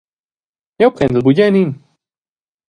[0.79, 1.71] Jeu prendel bugen in.